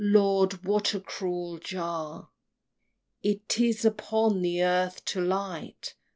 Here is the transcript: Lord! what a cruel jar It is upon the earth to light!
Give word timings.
Lord! 0.03 0.65
what 0.65 0.95
a 0.95 0.99
cruel 0.99 1.59
jar 1.59 2.29
It 3.21 3.59
is 3.59 3.85
upon 3.85 4.41
the 4.41 4.63
earth 4.63 5.05
to 5.05 5.21
light! 5.23 5.93